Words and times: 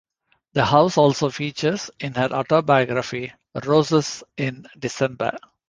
The 0.53 0.65
house 0.65 0.97
also 0.97 1.29
features 1.29 1.91
in 1.99 2.15
her 2.15 2.29
autobiography, 2.33 3.33
"Roses 3.63 4.23
in 4.35 4.65
December". 4.79 5.37